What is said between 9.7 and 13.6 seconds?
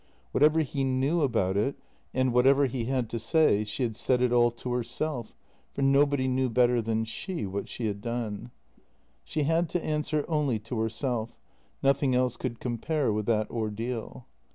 answer only to herself; nothing else could compare with that